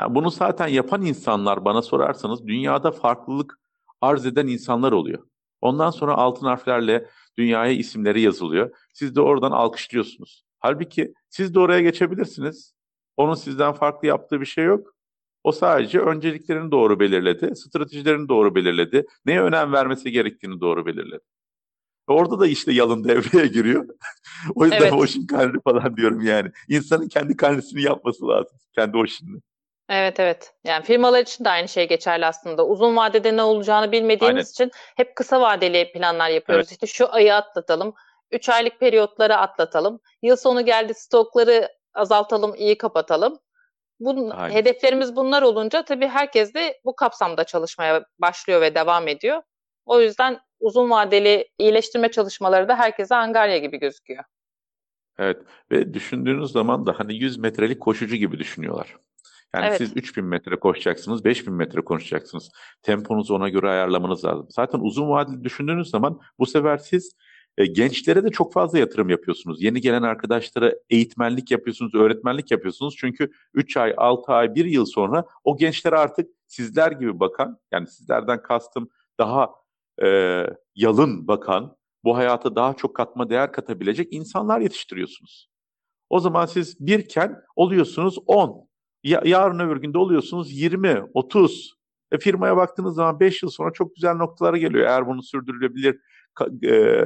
[0.00, 3.60] Yani bunu zaten yapan insanlar bana sorarsanız dünyada farklılık
[4.00, 5.22] arz eden insanlar oluyor.
[5.60, 8.76] Ondan sonra altın harflerle dünyaya isimleri yazılıyor.
[8.92, 10.44] Siz de oradan alkışlıyorsunuz.
[10.62, 12.74] Halbuki siz de oraya geçebilirsiniz.
[13.16, 14.94] Onun sizden farklı yaptığı bir şey yok.
[15.44, 21.24] O sadece önceliklerini doğru belirledi, stratejilerini doğru belirledi, neye önem vermesi gerektiğini doğru belirledi.
[22.06, 23.88] Orada da işte yalın devreye giriyor.
[24.54, 24.92] o yüzden Evet.
[24.92, 26.50] Ocean Carry falan diyorum yani.
[26.68, 28.58] İnsanın kendi karnesini yapması lazım.
[28.74, 29.40] Kendi Ocean'ını.
[29.88, 30.54] Evet evet.
[30.64, 32.66] Yani firmalar için de aynı şey geçerli aslında.
[32.66, 34.68] Uzun vadede ne olacağını bilmediğimiz Aynen.
[34.68, 36.72] için hep kısa vadeli planlar yapıyoruz.
[36.72, 37.94] İşte şu ayı atlatalım,
[38.32, 43.38] 3 aylık periyotları atlatalım, yıl sonu geldi stokları azaltalım, iyi kapatalım.
[44.00, 44.54] Bunun, Aynen.
[44.54, 49.42] hedeflerimiz bunlar olunca tabii herkes de bu kapsamda çalışmaya başlıyor ve devam ediyor.
[49.86, 54.24] O yüzden uzun vadeli iyileştirme çalışmaları da herkese angarya gibi gözüküyor.
[55.18, 55.38] Evet
[55.70, 58.96] ve düşündüğünüz zaman da hani 100 metrelik koşucu gibi düşünüyorlar.
[59.54, 59.78] Yani Evet.
[59.78, 62.50] siz 3000 metre koşacaksınız, 5000 metre koşacaksınız.
[62.82, 64.46] Temponuzu ona göre ayarlamanız lazım.
[64.50, 67.16] Zaten uzun vadeli düşündüğünüz zaman bu sefer siz
[67.58, 69.62] e, gençlere de çok fazla yatırım yapıyorsunuz.
[69.62, 72.94] Yeni gelen arkadaşlara eğitmenlik yapıyorsunuz, öğretmenlik yapıyorsunuz.
[72.98, 77.86] Çünkü 3 ay, 6 ay, 1 yıl sonra o gençlere artık sizler gibi bakan, yani
[77.86, 78.88] sizlerden kastım
[79.18, 79.50] daha
[80.02, 85.48] e, yalın bakan, bu hayata daha çok katma değer katabilecek insanlar yetiştiriyorsunuz.
[86.10, 88.68] O zaman siz birken oluyorsunuz 10.
[89.04, 91.74] Ya, yarın öbür günde oluyorsunuz 20, 30.
[92.12, 94.86] E, firmaya baktığınız zaman 5 yıl sonra çok güzel noktalara geliyor.
[94.86, 96.00] Eğer bunu sürdürülebilir
[96.64, 97.04] e,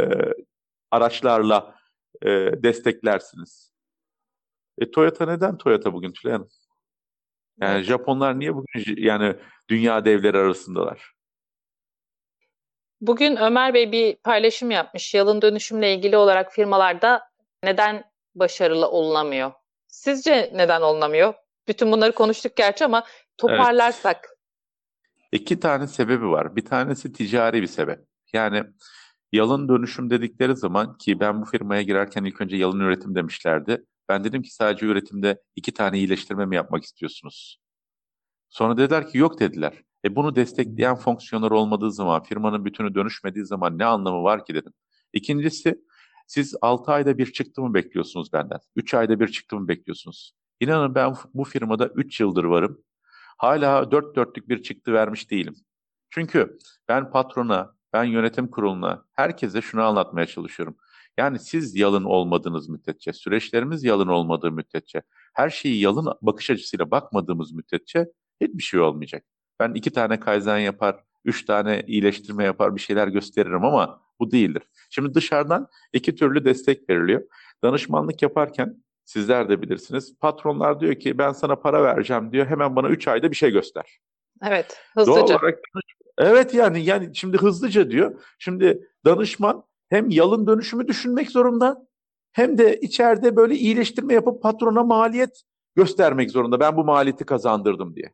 [0.91, 1.75] araçlarla
[2.23, 2.29] e,
[2.63, 3.73] desteklersiniz.
[4.79, 6.49] E, Toyota neden Toyota bugün Tülay Hanım?
[7.61, 7.85] Yani Evet.
[7.85, 9.37] Japonlar niye bugün yani
[9.69, 11.13] dünya devleri arasındalar?
[13.01, 15.15] Bugün Ömer Bey bir paylaşım yapmış.
[15.15, 17.31] Yalın dönüşümle ilgili olarak firmalarda
[17.63, 19.53] neden başarılı olunamıyor?
[19.89, 21.35] Sizce neden olunamıyor?
[21.69, 23.05] Bütün bunları konuştuk gerçi ama
[23.39, 24.29] toparlarsak.
[25.33, 26.57] İki tane sebebi var.
[26.57, 27.99] Bir tanesi ticari bir sebep.
[28.33, 28.65] Yani
[29.33, 33.85] yalın dönüşüm dedikleri zaman ki ben bu firmaya girerken ilk önce yalın üretim demişlerdi.
[34.09, 37.59] Ben dedim ki sadece üretimde iki tane iyileştirme mi yapmak istiyorsunuz?
[38.49, 39.83] Sonra dediler ki yok dediler.
[40.05, 44.73] E bunu destekleyen fonksiyonlar olmadığı zaman, firmanın bütünü dönüşmediği zaman ne anlamı var ki dedim.
[45.13, 45.85] İkincisi,
[46.27, 48.59] siz 6 ayda bir çıktı mı bekliyorsunuz benden?
[48.77, 50.33] 3 ayda bir çıktı mı bekliyorsunuz?
[50.61, 52.81] İnanın ben bu firmada 3 yıldır varım.
[53.39, 55.57] Hala dört dörtlük bir çıktı vermiş değilim.
[56.11, 56.59] Çünkü
[56.89, 60.77] ben patrona, ben yönetim kuruluna, herkese şunu anlatmaya çalışıyorum.
[61.19, 65.03] Yani siz yalın olmadığınız müddetçe, süreçlerimiz yalın olmadığı müddetçe,
[65.35, 68.07] her şeyi yalın bakış açısıyla bakmadığımız müddetçe
[68.41, 69.25] hiçbir şey olmayacak.
[69.61, 74.63] Ben iki tane kaizen yapar, üç tane iyileştirme yapar, bir şeyler gösteririm ama bu değildir.
[74.91, 77.23] Şimdi dışarıdan iki türlü destek veriliyor.
[77.63, 80.19] Danışmanlık yaparken sizler de bilirsiniz.
[80.21, 82.47] Patronlar diyor ki ben sana para vereceğim diyor.
[82.47, 83.99] Hemen bana 3 ayda bir şey göster.
[84.43, 85.39] Evet, Doğal hızlıca.
[85.39, 85.59] olarak
[86.19, 88.23] evet yani yani şimdi hızlıca diyor.
[88.39, 91.87] Şimdi danışman hem yalın dönüşümü düşünmek zorunda
[92.33, 95.43] hem de içeride böyle iyileştirme yapıp patrona maliyet
[95.77, 96.61] göstermek zorunda.
[96.61, 98.13] Ben bu maliyeti kazandırdım diye.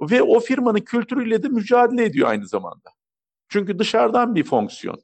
[0.00, 2.90] Ve o firmanın kültürüyle de mücadele ediyor aynı zamanda.
[3.48, 5.02] Çünkü dışarıdan bir fonksiyon.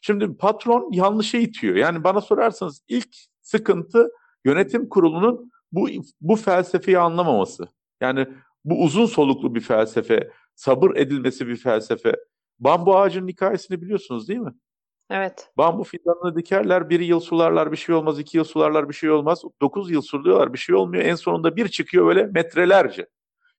[0.00, 1.76] Şimdi patron yanlışa itiyor.
[1.76, 3.08] Yani bana sorarsanız ilk
[3.42, 4.10] sıkıntı
[4.44, 5.88] yönetim kurulunun bu
[6.20, 7.68] bu felsefeyi anlamaması.
[8.00, 8.26] Yani
[8.64, 12.16] bu uzun soluklu bir felsefe, sabır edilmesi bir felsefe.
[12.58, 14.54] Bambu ağacının hikayesini biliyorsunuz değil mi?
[15.10, 15.50] Evet.
[15.56, 19.42] Bambu fidanını dikerler, bir yıl sularlar bir şey olmaz, iki yıl sularlar bir şey olmaz,
[19.60, 21.04] dokuz yıl suluyorlar bir şey olmuyor.
[21.04, 23.06] En sonunda bir çıkıyor böyle metrelerce.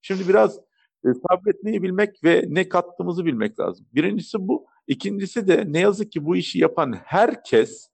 [0.02, 0.58] Şimdi biraz
[1.06, 3.88] e, sabretmeyi bilmek ve ne kattığımızı bilmek lazım.
[3.94, 4.68] Birincisi bu.
[4.88, 7.90] İkincisi de ne yazık ki bu işi yapan herkes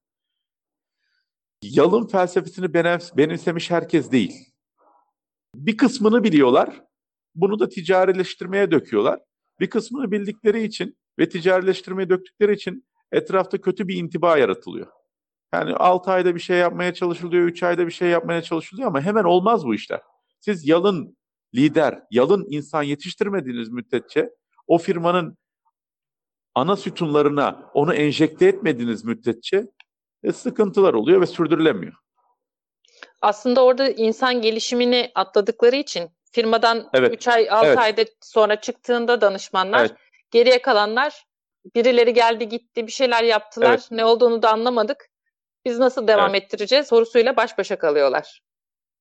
[1.63, 2.73] yalın felsefesini
[3.17, 4.53] benimsemiş herkes değil.
[5.55, 6.83] Bir kısmını biliyorlar,
[7.35, 9.19] bunu da ticarileştirmeye döküyorlar.
[9.59, 14.87] Bir kısmını bildikleri için ve ticarileştirmeye döktükleri için etrafta kötü bir intiba yaratılıyor.
[15.53, 19.23] Yani 6 ayda bir şey yapmaya çalışılıyor, 3 ayda bir şey yapmaya çalışılıyor ama hemen
[19.23, 20.01] olmaz bu işler.
[20.39, 21.17] Siz yalın
[21.55, 24.29] lider, yalın insan yetiştirmediğiniz müddetçe
[24.67, 25.37] o firmanın
[26.55, 29.67] ana sütunlarına onu enjekte etmediğiniz müddetçe
[30.23, 31.93] e, sıkıntılar oluyor ve sürdürülemiyor.
[33.21, 37.13] Aslında orada insan gelişimini atladıkları için firmadan Evet.
[37.13, 37.77] 3 ay 6 Evet.
[37.77, 39.95] ayda sonra çıktığında danışmanlar Evet.
[40.31, 41.25] geriye kalanlar
[41.75, 43.87] birileri geldi gitti bir şeyler yaptılar Evet.
[43.91, 45.09] ne olduğunu da anlamadık.
[45.65, 48.41] Biz nasıl devam ettireceğiz sorusuyla baş başa kalıyorlar.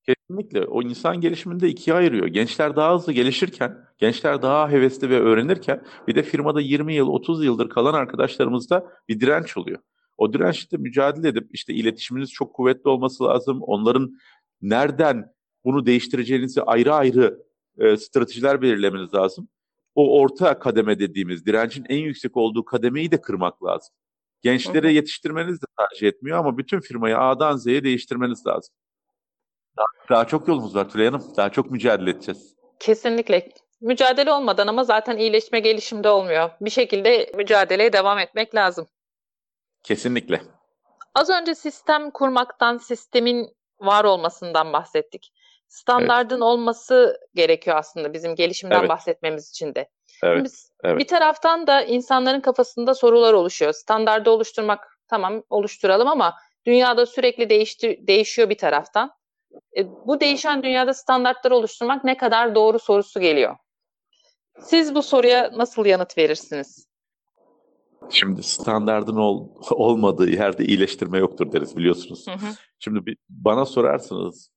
[0.07, 0.66] Kesinlikle.
[0.66, 2.27] O insan gelişiminde ikiye ayırıyor.
[2.27, 7.45] Gençler daha hızlı gelişirken, gençler daha hevesli ve öğrenirken bir de firmada 20 yıl, 30
[7.45, 9.79] yıldır kalan arkadaşlarımızda bir direnç oluyor.
[10.18, 13.62] O dirençle mücadele edip işte iletişiminiz çok kuvvetli olması lazım.
[13.62, 14.18] Onların
[14.62, 15.33] nereden
[15.64, 17.42] bunu değiştireceğinizi ayrı ayrı
[17.79, 19.48] e, stratejiler belirlemeniz lazım.
[19.94, 23.94] O orta kademe dediğimiz direncin en yüksek olduğu kademeyi de kırmak lazım.
[24.42, 28.75] Gençlere yetiştirmeniz de tercih etmiyor ama bütün firmayı A'dan Z'ye değiştirmeniz lazım.
[29.77, 31.33] Daha, daha çok yolumuz var Tülay Hanım.
[31.37, 32.55] Daha çok mücadele edeceğiz.
[32.79, 33.48] Kesinlikle.
[33.81, 36.51] Mücadele olmadan ama zaten iyileşme gelişimde olmuyor.
[36.61, 38.87] Bir şekilde mücadeleye devam etmek lazım.
[39.83, 40.42] Kesinlikle.
[41.14, 43.48] Az önce sistem kurmaktan, sistemin
[43.81, 45.33] var olmasından bahsettik.
[45.72, 48.88] Standardın olması gerekiyor aslında bizim gelişimden Evet.
[48.88, 49.88] bahsetmemiz için de.
[50.24, 50.44] Evet.
[50.44, 50.98] Biz- evet.
[50.98, 53.72] Bir taraftan da insanların kafasında sorular oluşuyor.
[53.72, 56.35] Standardı oluşturmak tamam oluşturalım ama
[56.66, 59.11] dünyada sürekli değişti, değişiyor bir taraftan.
[59.76, 63.56] E, bu değişen dünyada standartları oluşturmak ne kadar doğru sorusu geliyor.
[64.61, 66.87] Siz bu soruya nasıl yanıt verirsiniz?
[68.11, 72.26] Şimdi standardın ol, olmadığı yerde iyileştirme yoktur deriz biliyorsunuz.
[72.26, 72.52] Hı hı.
[72.78, 74.52] Şimdi bir, bana sorarsanız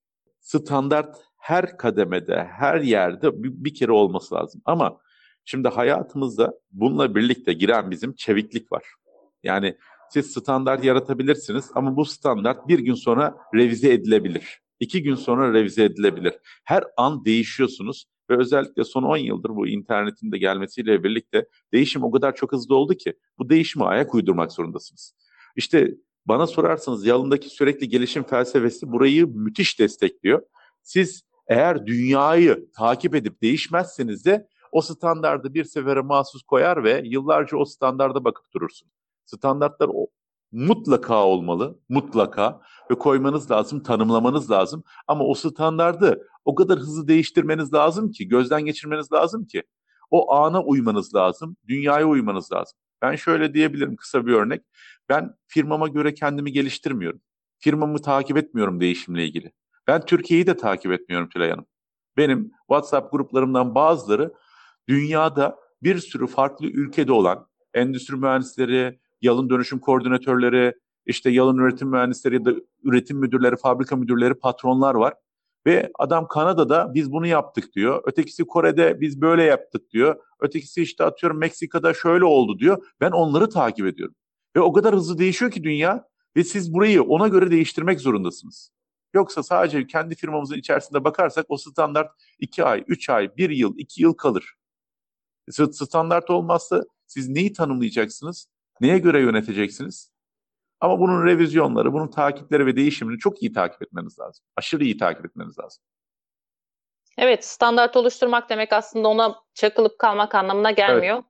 [0.46, 4.62] standart her kademede, her yerde bir, bir kere olması lazım.
[4.66, 4.98] Ama
[5.46, 8.84] şimdi hayatımızda bununla birlikte giren bizim çeviklik var.
[9.44, 9.78] Yani
[10.10, 14.60] siz standart yaratabilirsiniz ama bu standart bir gün sonra revize edilebilir.
[14.80, 16.34] İki gün sonra revize edilebilir.
[16.64, 22.12] Her an değişiyorsunuz ve özellikle son 10 yıldır bu internetin de gelmesiyle birlikte değişim o
[22.12, 25.14] kadar çok hızlı oldu ki bu değişime ayak uydurmak zorundasınız.
[25.56, 30.42] İşte bana sorarsanız yalındaki sürekli gelişim felsefesi burayı müthiş destekliyor.
[30.84, 37.58] Siz eğer dünyayı takip edip değişmezseniz de o standardı bir sefere mahsus koyar ve yıllarca
[37.58, 38.94] o standarda bakıp durursunuz.
[39.26, 40.08] Standartlar o,
[40.52, 42.62] mutlaka olmalı, mutlaka
[42.92, 44.84] ve koymanız lazım, tanımlamanız lazım.
[45.08, 49.64] Ama o standardı o kadar hızlı değiştirmeniz lazım ki, gözden geçirmeniz lazım ki
[50.12, 52.80] o ana uymanız lazım, dünyaya uymanız lazım.
[53.02, 54.62] Ben şöyle diyebilirim kısa bir örnek.
[55.10, 57.22] Ben firmama göre kendimi geliştirmiyorum.
[57.60, 59.52] Firmamı takip etmiyorum değişimle ilgili.
[59.88, 61.66] Ben Türkiye'yi de takip etmiyorum Tülay Hanım.
[62.18, 64.34] Benim WhatsApp gruplarımdan bazıları
[64.88, 70.74] dünyada bir sürü farklı ülkede olan endüstri mühendisleri, yalın dönüşüm koordinatörleri,
[71.06, 75.14] işte yalın üretim mühendisleri ya da üretim müdürleri, fabrika müdürleri, patronlar var.
[75.66, 78.02] Ve adam Kanada'da biz bunu yaptık diyor.
[78.06, 80.16] Ötekisi Kore'de biz böyle yaptık diyor.
[80.40, 82.86] Ötekisi işte atıyorum Meksika'da şöyle oldu diyor.
[83.02, 84.16] Ben onları takip ediyorum.
[84.56, 88.72] Ve o kadar hızlı değişiyor ki dünya ve siz burayı ona göre değiştirmek zorundasınız.
[89.14, 94.04] Yoksa sadece kendi firmamızın içerisinde bakarsak o standart 2 ay, 3 ay, 1 yıl, 2
[94.04, 94.56] yıl kalır.
[95.72, 98.48] Standart olmazsa siz neyi tanımlayacaksınız?
[98.82, 100.12] Neye göre yöneteceksiniz?
[100.80, 104.46] Ama bunun revizyonları, bunun takipleri ve değişimini çok iyi takip etmeniz lazım.
[104.56, 105.84] Aşırı iyi takip etmeniz lazım.
[107.18, 111.16] Evet, standart oluşturmak demek aslında ona çakılıp kalmak anlamına gelmiyor.
[111.16, 111.26] Evet.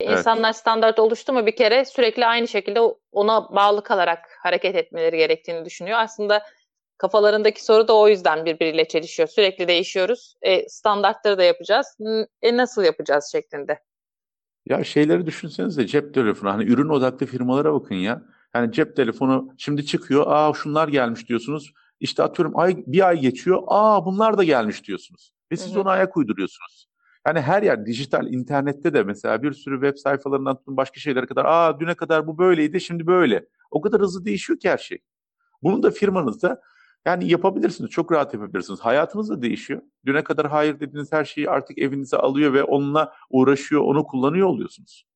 [0.00, 2.80] İnsanlar standart oluştu mu bir kere sürekli aynı şekilde
[3.12, 5.98] ona bağlı kalarak hareket etmeleri gerektiğini düşünüyor.
[5.98, 6.42] Aslında
[6.98, 9.28] kafalarındaki soru da o yüzden birbiriyle çelişiyor.
[9.28, 10.34] Sürekli değişiyoruz.
[10.42, 11.96] E, standartları da yapacağız.
[12.42, 13.80] E, nasıl yapacağız şeklinde.
[14.66, 18.22] Ya şeyleri düşünsenize cep telefonu hani ürün odaklı firmalara bakın ya.
[18.54, 20.24] Yani cep telefonu şimdi çıkıyor.
[20.26, 21.72] Aa şunlar gelmiş diyorsunuz.
[22.00, 23.62] İşte atıyorum ay bir ay geçiyor.
[23.66, 25.32] Aa bunlar da gelmiş diyorsunuz.
[25.52, 25.80] Ve siz Hı hı.
[25.80, 26.87] ona ayak uyduruyorsunuz.
[27.28, 31.44] Yani her yer dijital internette de mesela bir sürü web sayfalarından tutun başka şeylere kadar
[31.44, 33.46] aa düne kadar bu böyleydi şimdi böyle.
[33.70, 34.98] O kadar hızlı değişiyor ki her şey.
[35.62, 36.62] Bunu da firmanızda
[37.04, 37.90] yani yapabilirsiniz.
[37.90, 38.80] Çok rahat yapabilirsiniz.
[38.80, 39.82] Hayatınız da değişiyor.
[40.06, 45.06] Düne kadar hayır dediğiniz her şeyi artık evinize alıyor ve onunla uğraşıyor, onu kullanıyor oluyorsunuz.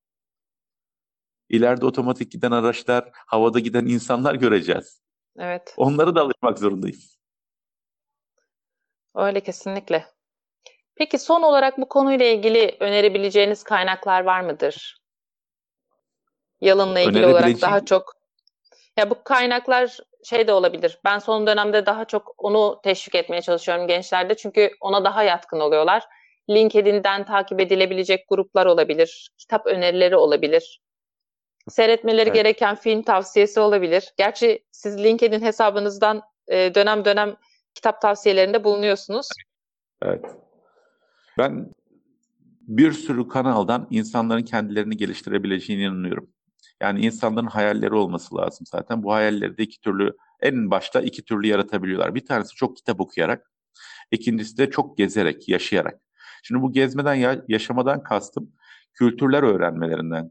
[1.49, 5.03] İleride otomatik giden araçlar, havada giden insanlar göreceğiz.
[5.39, 7.19] Evet, Onları da alışmak zorundayız.
[9.15, 10.07] öyle kesinlikle.
[11.03, 15.01] Peki son olarak bu konuyla ilgili önerebileceğiniz kaynaklar var mıdır?
[16.61, 18.13] Yalınla ilgili olarak daha çok.
[18.97, 20.99] Ya bu kaynaklar şey de olabilir.
[21.05, 24.35] Ben son dönemde daha çok onu teşvik etmeye çalışıyorum gençlerde.
[24.37, 26.05] Çünkü ona daha yatkın oluyorlar.
[26.51, 29.31] LinkedIn'den takip edilebilecek gruplar olabilir.
[29.39, 30.81] Kitap önerileri olabilir.
[31.69, 32.35] Seyretmeleri Evet.
[32.35, 34.13] gereken film tavsiyesi olabilir.
[34.17, 37.37] Gerçi siz LinkedIn hesabınızdan e, dönem dönem
[37.75, 39.29] kitap tavsiyelerinde bulunuyorsunuz.
[40.03, 40.25] Evet.
[41.39, 41.73] Ben
[42.69, 46.31] bir sürü kanaldan insanların kendilerini geliştirebileceğine inanıyorum.
[46.81, 49.03] Yani insanların hayalleri olması lazım zaten.
[49.03, 52.15] Bu hayalleri de iki türlü, en başta iki türlü yaratabiliyorlar.
[52.15, 53.51] Bir tanesi çok kitap okuyarak,
[54.11, 56.01] ikincisi de çok gezerek, yaşayarak.
[56.43, 58.53] Şimdi bu gezmeden, ya, yaşamadan kastım
[58.95, 60.31] kültürler öğrenmelerinden.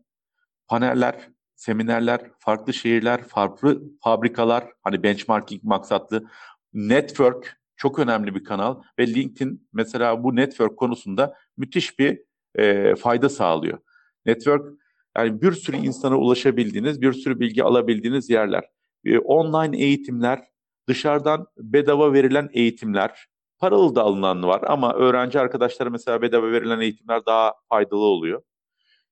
[0.68, 6.28] Paneller, seminerler, farklı şehirler, farklı fabrikalar, hani benchmarking maksatlı,
[6.74, 12.22] network çok önemli bir kanal ve LinkedIn mesela bu network konusunda müthiş bir
[12.56, 13.78] e, fayda sağlıyor.
[14.26, 14.80] Network
[15.18, 18.64] yani bir sürü insana ulaşabildiğiniz, bir sürü bilgi alabildiğiniz yerler.
[19.06, 20.40] E, online eğitimler,
[20.88, 23.28] dışarıdan bedava verilen eğitimler,
[23.60, 28.42] paralı da alınan var ama öğrenci arkadaşlara mesela bedava verilen eğitimler daha faydalı oluyor.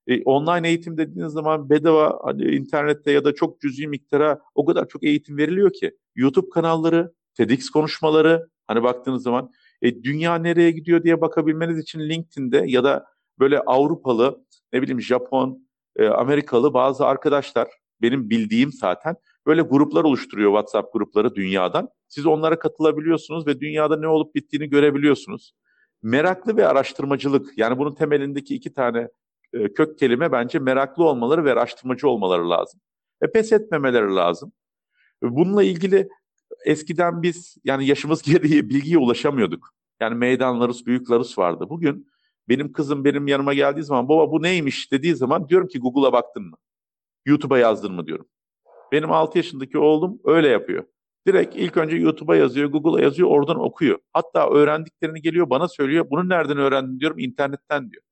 [0.07, 4.87] E, online eğitim dediğiniz zaman bedava hani internette ya da çok cüzi miktara o kadar
[4.87, 5.91] çok eğitim veriliyor ki.
[6.15, 9.51] YouTube kanalları, TEDx konuşmaları hani baktığınız zaman
[9.81, 13.05] e, dünya nereye gidiyor diye bakabilmeniz için LinkedIn'de ya da
[13.39, 17.67] böyle Avrupalı, ne bileyim Japon, e, Amerikalı bazı arkadaşlar
[18.01, 21.89] benim bildiğim zaten böyle gruplar oluşturuyor WhatsApp grupları dünyadan.
[22.07, 25.53] Siz onlara katılabiliyorsunuz ve dünyada ne olup bittiğini görebiliyorsunuz.
[26.03, 29.09] Meraklı ve araştırmacılık yani bunun temelindeki iki tane
[29.53, 32.79] e, kök kelime bence meraklı olmaları ve araştırmacı olmaları lazım.
[33.23, 34.51] Ve pes etmemeleri lazım.
[35.21, 36.09] Bununla ilgili
[36.65, 39.73] eskiden biz yani yaşımız gereği bilgiye ulaşamıyorduk.
[39.99, 41.65] Yani meydanlarız, büyüklarız vardı.
[41.69, 42.07] Bugün
[42.49, 46.43] benim kızım benim yanıma geldiği zaman baba bu neymiş dediği zaman diyorum ki Google'a baktın
[46.43, 46.57] mı?
[47.25, 48.25] YouTube'a yazdın mı diyorum.
[48.91, 50.83] Benim 6 yaşındaki oğlum öyle yapıyor.
[51.27, 53.99] Direkt ilk önce YouTube'a yazıyor, Google'a yazıyor, oradan okuyor.
[54.13, 56.07] Hatta öğrendiklerini geliyor bana söylüyor.
[56.09, 58.03] Bunu nereden öğrendin diyorum, internetten diyor.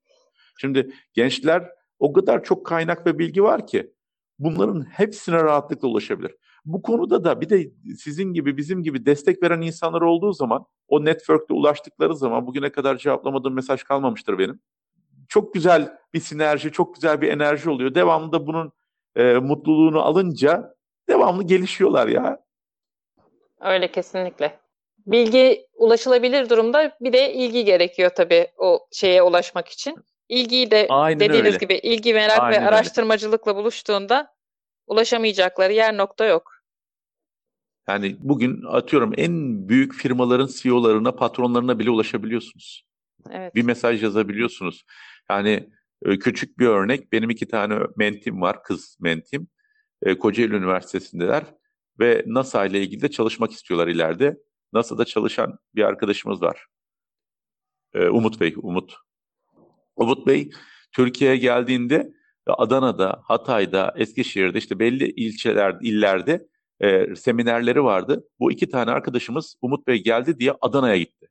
[0.57, 3.93] Şimdi gençler o kadar çok kaynak ve bilgi var ki
[4.39, 6.35] bunların hepsine rahatlıkla ulaşabilir.
[6.67, 11.05] Bu konuda da bir de sizin gibi bizim gibi destek veren insanlar olduğu zaman o
[11.05, 14.59] network'te ulaştıkları zaman bugüne kadar cevaplamadığım mesaj kalmamıştır benim.
[15.29, 17.95] Çok güzel bir sinerji, çok güzel bir enerji oluyor.
[17.95, 18.71] Devamlı da bunun
[19.15, 20.75] e, mutluluğunu alınca
[21.09, 22.39] devamlı gelişiyorlar ya.
[23.61, 24.59] Öyle kesinlikle.
[25.05, 29.95] Bilgi ulaşılabilir durumda bir de ilgi gerekiyor tabii o şeye ulaşmak için.
[30.29, 31.57] İlgiyi de Aynen dediğiniz öyle.
[31.57, 33.59] gibi ilgi, merak Aynen ve araştırmacılıkla öyle.
[33.61, 34.33] buluştuğunda
[34.87, 36.56] ulaşamayacakları yer nokta yok.
[37.89, 42.87] Yani bugün atıyorum en büyük firmaların CEO'larına, patronlarına bile ulaşabiliyorsunuz.
[43.31, 43.55] Evet.
[43.55, 44.83] Bir mesaj yazabiliyorsunuz.
[45.29, 45.69] Yani
[46.05, 49.47] e, küçük bir örnek, benim iki tane mentim var, kız mentim.
[50.01, 51.43] E, Kocaeli Üniversitesi'ndeler
[51.99, 54.37] ve NASA ile ilgili de çalışmak istiyorlar ileride.
[54.73, 56.65] NASA'da çalışan bir arkadaşımız var.
[57.93, 58.95] E, Umut Bey, Umut.
[59.95, 60.49] Umut Bey
[60.91, 62.13] Türkiye'ye geldiğinde
[62.47, 66.47] Adana'da, Hatay'da, Eskişehir'de işte belli ilçeler, illerde
[66.79, 68.27] e, seminerleri vardı.
[68.39, 71.29] Bu iki tane arkadaşımız Umut Bey geldi diye Adana'ya gitti.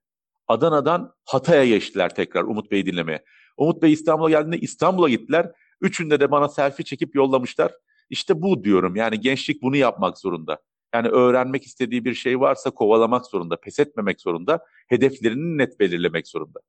[0.48, 3.24] Adana'dan Hatay'a geçtiler tekrar Umut Bey'i dinlemeye.
[3.56, 5.52] Umut Bey İstanbul'a geldiğinde İstanbul'a gittiler.
[5.80, 7.72] Üçünde de bana selfie çekip yollamışlar.
[8.10, 10.58] İşte bu diyorum yani gençlik bunu yapmak zorunda.
[10.94, 16.60] Yani öğrenmek istediği bir şey varsa kovalamak zorunda, pes etmemek zorunda, hedeflerini net belirlemek zorunda.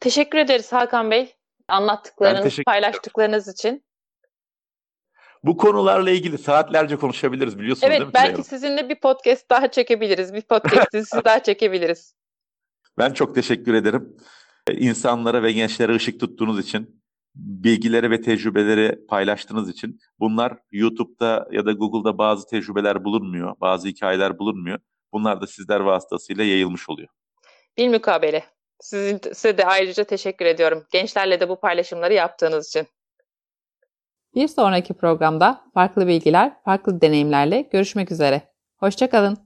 [0.00, 1.34] Teşekkür ederiz Hakan Bey.
[1.68, 3.84] Anlattıklarınız, paylaştıklarınız için.
[5.46, 8.12] Bu konularla ilgili saatlerce konuşabiliriz biliyorsunuz evet, değil mi?
[8.14, 10.34] Evet belki sizinle bir podcast daha çekebiliriz.
[10.34, 12.14] Bir podcast dizisi daha çekebiliriz.
[12.98, 14.16] Ben çok teşekkür ederim.
[14.70, 17.02] İnsanlara ve gençlere ışık tuttuğunuz için,
[17.34, 24.38] bilgileri ve tecrübeleri paylaştığınız için bunlar YouTube'da ya da Google'da bazı tecrübeler bulunmuyor, bazı hikayeler
[24.38, 24.78] bulunmuyor.
[25.12, 27.08] Bunlar da sizler vasıtasıyla yayılmış oluyor.
[27.76, 28.44] Bir mukabele.
[28.80, 30.84] Sizin, size de ayrıca teşekkür ediyorum.
[30.92, 32.86] Gençlerle de bu paylaşımları yaptığınız için.
[34.36, 38.42] Bir sonraki programda farklı bilgiler, farklı deneyimlerle görüşmek üzere.
[38.76, 39.45] Hoşçakalın.